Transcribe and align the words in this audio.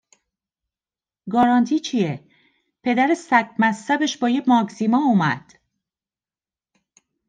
گارانتی 1.31 1.79
چیه؟ 1.79 2.27
پدر 2.83 3.13
سگ 3.13 3.47
مصبش 3.59 4.17
با 4.17 4.29
یه 4.29 4.43
ماگزیما 4.47 4.97
اومد 5.03 5.51